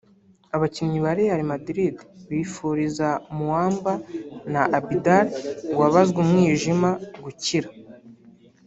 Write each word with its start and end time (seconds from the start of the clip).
Abakinnyi 0.55 0.99
ba 1.05 1.11
Real 1.17 1.41
Madrid 1.51 1.95
bifuriza 2.29 3.07
Muamba 3.37 3.93
na 4.53 4.61
Abidal 4.77 5.27
wabazwe 5.79 6.17
umwijima 6.25 6.89
gukira 7.23 7.69